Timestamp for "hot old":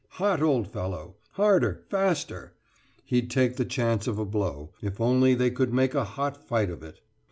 0.13-0.67